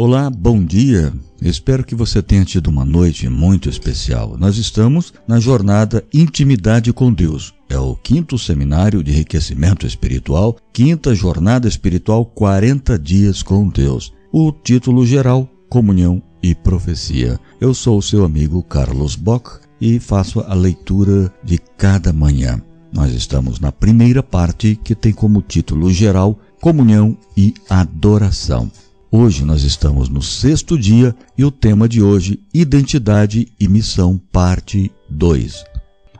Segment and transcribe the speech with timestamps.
[0.00, 1.12] Olá, bom dia.
[1.42, 4.36] Espero que você tenha tido uma noite muito especial.
[4.38, 7.52] Nós estamos na jornada Intimidade com Deus.
[7.68, 14.12] É o quinto seminário de enriquecimento espiritual, quinta jornada espiritual 40 dias com Deus.
[14.32, 17.36] O título geral: Comunhão e Profecia.
[17.60, 22.62] Eu sou o seu amigo Carlos Bock e faço a leitura de cada manhã.
[22.92, 28.70] Nós estamos na primeira parte que tem como título geral Comunhão e Adoração.
[29.10, 34.92] Hoje nós estamos no sexto dia e o tema de hoje, Identidade e Missão, parte
[35.08, 35.64] 2.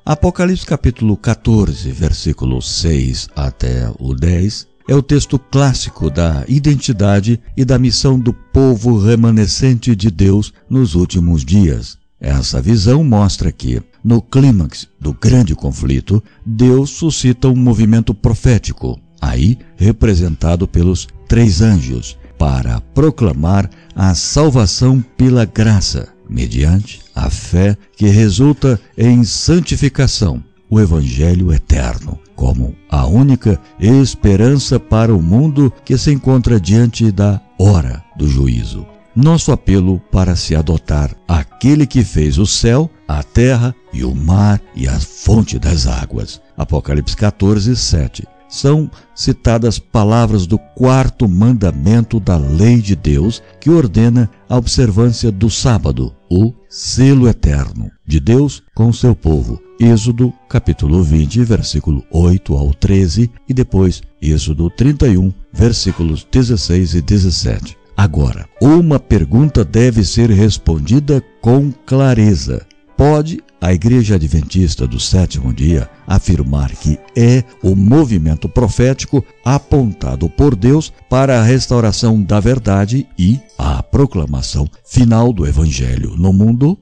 [0.07, 7.63] Apocalipse capítulo 14, versículo 6 até o 10, é o texto clássico da identidade e
[7.63, 11.99] da missão do povo remanescente de Deus nos últimos dias.
[12.19, 19.59] Essa visão mostra que, no clímax do grande conflito, Deus suscita um movimento profético, aí
[19.77, 28.81] representado pelos três anjos, para proclamar a salvação pela graça, mediante a fé que resulta
[28.97, 36.61] em santificação, o Evangelho eterno, como a única esperança para o mundo que se encontra
[36.61, 38.87] diante da hora do juízo.
[39.17, 44.61] Nosso apelo para se adotar aquele que fez o céu, a terra e o mar
[44.77, 46.41] e a fonte das águas.
[46.57, 54.31] Apocalipse 14, 7 são citadas palavras do quarto mandamento da lei de Deus, que ordena
[54.49, 59.61] a observância do sábado, o selo eterno de Deus com seu povo.
[59.81, 67.77] Êxodo capítulo 20, versículo 8 ao 13 e depois Êxodo 31, versículos 16 e 17.
[67.97, 72.65] Agora, uma pergunta deve ser respondida com clareza.
[72.99, 80.57] Pode a Igreja Adventista do Sétimo Dia afirmar que é o movimento profético apontado por
[80.57, 86.77] Deus para a restauração da verdade e a proclamação final do Evangelho no mundo?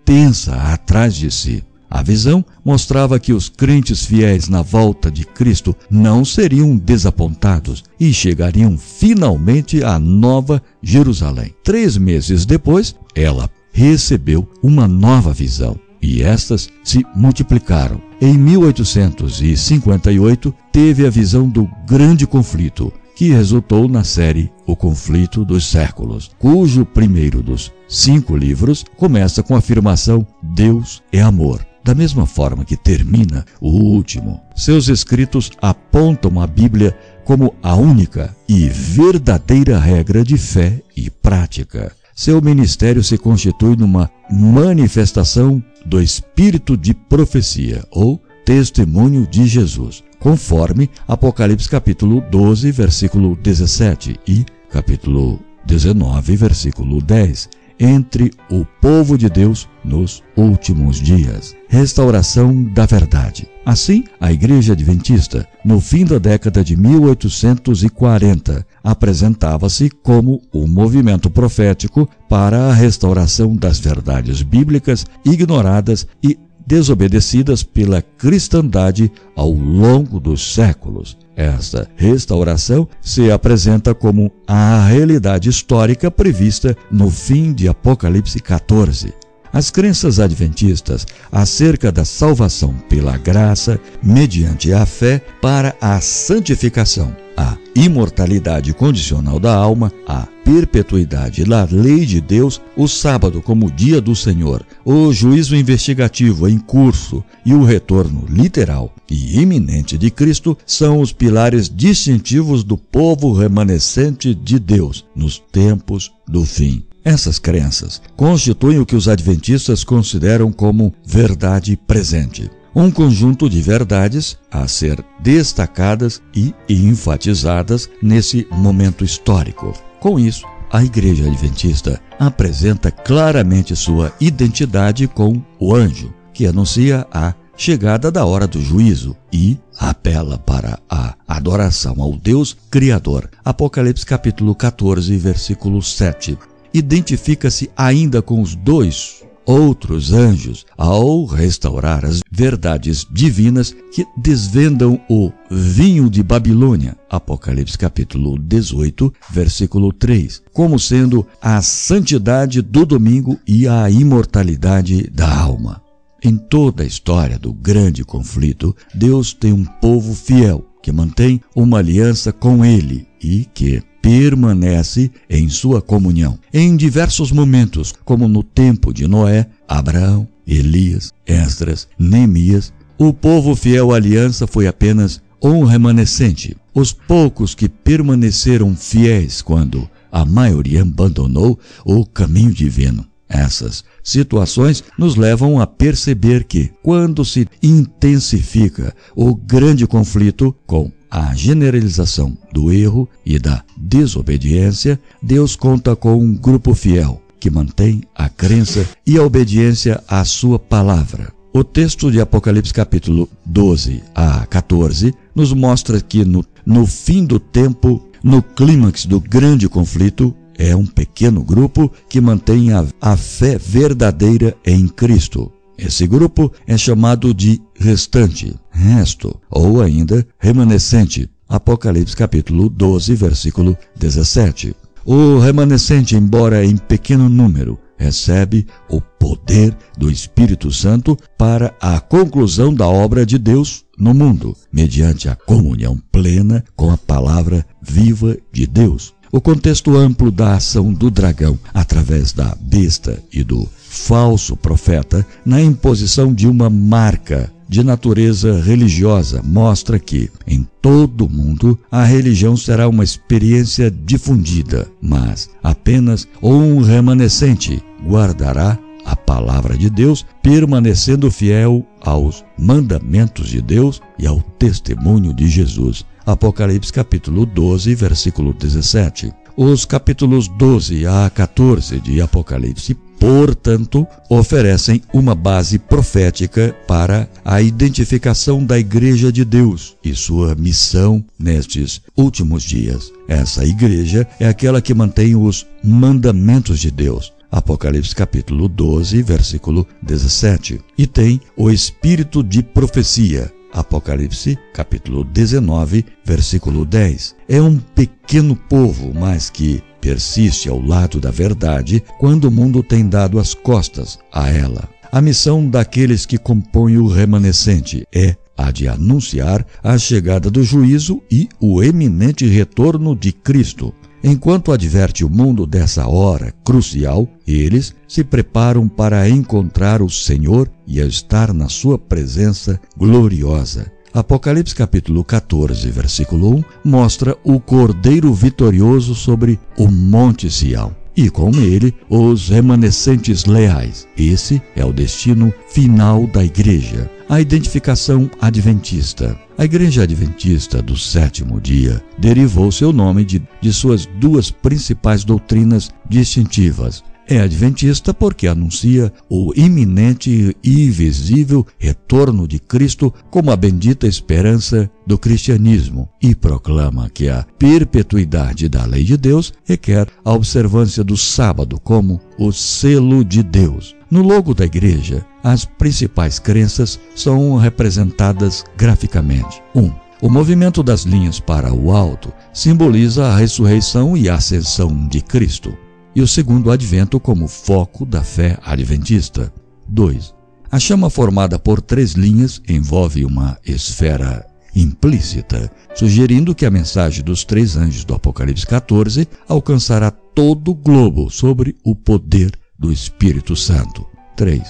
[0.03, 1.63] intensa atrás de si.
[1.89, 8.11] A visão mostrava que os crentes fiéis na volta de Cristo não seriam desapontados e
[8.11, 11.53] chegariam finalmente à Nova Jerusalém.
[11.63, 18.01] Três meses depois, ela recebeu uma nova visão e estas se multiplicaram.
[18.19, 25.65] Em 1858, teve a visão do grande conflito, que resultou na série O Conflito dos
[25.65, 32.25] Séculos, cujo primeiro dos cinco livros começa com a afirmação Deus é amor da mesma
[32.25, 34.41] forma que termina o último.
[34.55, 41.91] Seus escritos apontam a Bíblia como a única e verdadeira regra de fé e prática.
[42.15, 50.89] Seu ministério se constitui numa manifestação do espírito de profecia ou testemunho de Jesus, conforme
[51.05, 59.67] Apocalipse capítulo 12, versículo 17 e capítulo 19, versículo 10 entre o povo de Deus
[59.83, 61.53] nos últimos dias.
[61.67, 63.49] Restauração da verdade.
[63.65, 72.07] Assim, a Igreja Adventista, no fim da década de 1840, apresentava-se como um movimento profético
[72.29, 81.17] para a restauração das verdades bíblicas ignoradas e desobedecidas pela cristandade ao longo dos séculos.
[81.35, 89.22] Esta restauração se apresenta como a realidade histórica prevista no fim de Apocalipse 14.
[89.53, 97.55] As crenças adventistas acerca da salvação pela graça, mediante a fé, para a santificação, a
[97.75, 104.15] imortalidade condicional da alma, a perpetuidade da lei de Deus, o sábado como dia do
[104.15, 110.99] Senhor, o juízo investigativo em curso e o retorno literal e iminente de Cristo são
[110.99, 116.83] os pilares distintivos do povo remanescente de Deus nos tempos do fim.
[117.03, 124.37] Essas crenças constituem o que os adventistas consideram como verdade presente um conjunto de verdades
[124.51, 129.73] a ser destacadas e enfatizadas nesse momento histórico.
[129.99, 137.35] Com isso, a Igreja Adventista apresenta claramente sua identidade com o anjo, que anuncia a
[137.55, 143.29] chegada da hora do juízo e apela para a adoração ao Deus Criador.
[143.45, 146.37] Apocalipse capítulo 14, versículo 7.
[146.73, 155.31] Identifica-se ainda com os dois outros anjos ao restaurar as verdades divinas que desvendam o
[155.51, 163.67] vinho de Babilônia, Apocalipse capítulo 18, versículo 3, como sendo a santidade do domingo e
[163.67, 165.81] a imortalidade da alma.
[166.23, 171.79] Em toda a história do grande conflito, Deus tem um povo fiel que mantém uma
[171.79, 176.37] aliança com ele e que permanece em sua comunhão.
[176.53, 183.93] Em diversos momentos, como no tempo de Noé, Abraão, Elias, Esdras, Neemias, o povo fiel
[183.93, 186.57] à aliança foi apenas um remanescente.
[186.75, 193.05] Os poucos que permaneceram fiéis quando a maioria abandonou o caminho divino.
[193.27, 201.33] Essas situações nos levam a perceber que, quando se intensifica o grande conflito com a
[201.35, 208.29] generalização do erro e da desobediência, Deus conta com um grupo fiel que mantém a
[208.29, 211.33] crença e a obediência à sua palavra.
[211.53, 217.39] O texto de Apocalipse capítulo 12 a 14 nos mostra que no, no fim do
[217.39, 223.57] tempo, no clímax do grande conflito, é um pequeno grupo que mantém a, a fé
[223.57, 225.51] verdadeira em Cristo.
[225.77, 231.29] Esse grupo é chamado de restante, resto, ou ainda remanescente.
[231.49, 234.75] Apocalipse capítulo 12, versículo 17.
[235.05, 242.73] O remanescente, embora em pequeno número, recebe o poder do Espírito Santo para a conclusão
[242.73, 248.65] da obra de Deus no mundo, mediante a comunhão plena com a palavra viva de
[248.65, 249.12] Deus.
[249.35, 255.59] O contexto amplo da ação do dragão através da besta e do falso profeta na
[255.59, 262.55] imposição de uma marca de natureza religiosa mostra que, em todo o mundo, a religião
[262.55, 271.83] será uma experiência difundida, mas apenas um remanescente guardará a palavra de Deus, permanecendo fiel
[272.01, 276.05] aos mandamentos de Deus e ao testemunho de Jesus.
[276.25, 279.33] Apocalipse capítulo 12, versículo 17.
[279.55, 288.65] Os capítulos 12 a 14 de Apocalipse portanto, oferecem uma base profética para a identificação
[288.65, 293.13] da Igreja de Deus e sua missão nestes últimos dias.
[293.25, 297.31] Essa igreja é aquela que mantém os mandamentos de Deus.
[297.49, 300.81] Apocalipse capítulo 12, versículo 17.
[300.97, 303.49] E tem o espírito de profecia.
[303.73, 307.35] Apocalipse capítulo 19, versículo 10.
[307.49, 313.07] É um pequeno povo, mas que persiste ao lado da verdade quando o mundo tem
[313.07, 314.87] dado as costas a ela.
[315.11, 321.21] A missão daqueles que compõem o remanescente é a de anunciar a chegada do juízo
[321.31, 323.93] e o eminente retorno de Cristo.
[324.23, 331.01] Enquanto adverte o mundo dessa hora crucial, eles se preparam para encontrar o Senhor e
[331.01, 333.91] estar na sua presença gloriosa.
[334.13, 341.51] Apocalipse capítulo 14, versículo 1 mostra o Cordeiro vitorioso sobre o Monte Sião e com
[341.51, 344.07] ele os remanescentes leais.
[344.17, 347.09] Esse é o destino final da igreja.
[347.29, 349.37] A identificação adventista.
[349.57, 355.91] A Igreja Adventista do Sétimo Dia derivou seu nome de, de suas duas principais doutrinas
[356.09, 364.07] distintivas, é adventista porque anuncia o iminente e visível retorno de Cristo como a bendita
[364.07, 371.03] esperança do cristianismo e proclama que a perpetuidade da lei de Deus requer a observância
[371.03, 373.95] do sábado como o selo de Deus.
[374.09, 379.61] No logo da igreja, as principais crenças são representadas graficamente.
[379.73, 379.81] 1.
[379.81, 385.19] Um, o movimento das linhas para o alto simboliza a ressurreição e a ascensão de
[385.19, 385.75] Cristo
[386.15, 389.53] e o segundo advento como foco da fé adventista.
[389.87, 390.33] 2.
[390.71, 397.43] A chama formada por três linhas envolve uma esfera implícita, sugerindo que a mensagem dos
[397.43, 404.05] três anjos do Apocalipse 14 alcançará todo o globo sobre o poder do Espírito Santo.
[404.35, 404.61] 3.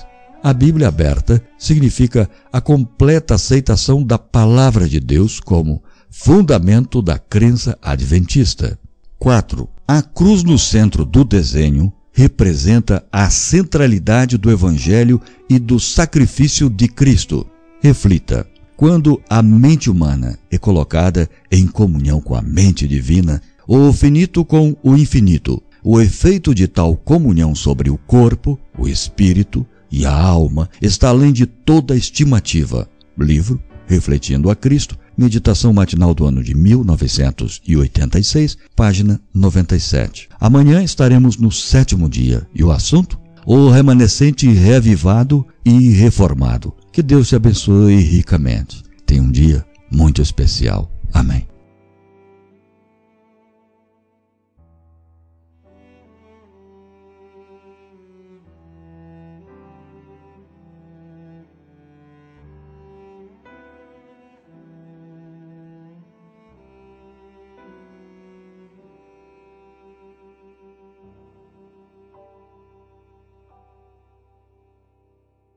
[0.43, 7.77] A Bíblia aberta significa a completa aceitação da palavra de Deus como fundamento da crença
[7.81, 8.77] adventista.
[9.17, 9.69] 4.
[9.87, 16.87] A cruz no centro do desenho representa a centralidade do Evangelho e do sacrifício de
[16.87, 17.45] Cristo.
[17.81, 18.47] Reflita:
[18.77, 24.73] quando a mente humana é colocada em comunhão com a mente divina, o finito com
[24.81, 30.69] o infinito, o efeito de tal comunhão sobre o corpo, o espírito e a alma
[30.81, 32.87] está além de toda estimativa.
[33.17, 40.27] Livro Refletindo a Cristo, Meditação matinal do ano de 1986, página 97.
[40.39, 43.19] Amanhã estaremos no sétimo dia e o assunto?
[43.45, 46.73] O remanescente reavivado e reformado.
[46.91, 48.81] Que Deus te abençoe ricamente.
[49.05, 50.91] Tenha um dia muito especial.
[51.13, 51.52] Amém.